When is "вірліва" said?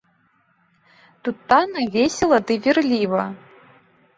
2.65-3.25